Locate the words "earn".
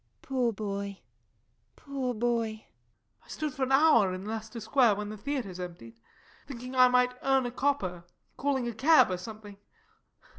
7.21-7.45